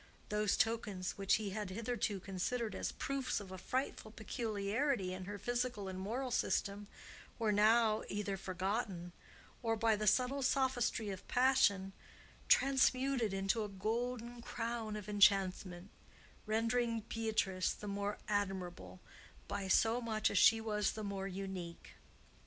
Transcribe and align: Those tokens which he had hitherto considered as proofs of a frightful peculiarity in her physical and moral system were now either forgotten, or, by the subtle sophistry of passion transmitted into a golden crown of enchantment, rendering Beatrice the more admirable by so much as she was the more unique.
Those 0.29 0.57
tokens 0.57 1.15
which 1.15 1.35
he 1.35 1.51
had 1.51 1.69
hitherto 1.69 2.19
considered 2.19 2.73
as 2.73 2.91
proofs 2.91 3.39
of 3.39 3.51
a 3.51 3.59
frightful 3.59 4.09
peculiarity 4.09 5.13
in 5.13 5.25
her 5.25 5.37
physical 5.37 5.87
and 5.87 5.99
moral 5.99 6.31
system 6.31 6.87
were 7.37 7.51
now 7.51 8.01
either 8.09 8.35
forgotten, 8.35 9.11
or, 9.61 9.75
by 9.75 9.95
the 9.95 10.07
subtle 10.07 10.41
sophistry 10.41 11.11
of 11.11 11.27
passion 11.27 11.93
transmitted 12.47 13.31
into 13.31 13.63
a 13.63 13.69
golden 13.69 14.41
crown 14.41 14.95
of 14.95 15.07
enchantment, 15.07 15.91
rendering 16.47 17.01
Beatrice 17.07 17.71
the 17.71 17.87
more 17.87 18.17
admirable 18.27 19.01
by 19.47 19.67
so 19.67 20.01
much 20.01 20.31
as 20.31 20.37
she 20.39 20.59
was 20.59 20.93
the 20.93 21.03
more 21.03 21.27
unique. 21.27 21.91